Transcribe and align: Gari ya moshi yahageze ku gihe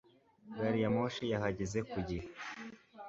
Gari 0.57 0.79
ya 0.83 0.89
moshi 0.95 1.23
yahageze 1.33 1.79
ku 1.91 1.97
gihe 2.07 2.27